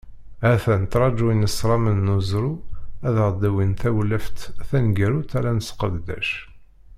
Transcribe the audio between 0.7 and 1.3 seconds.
nettraǧu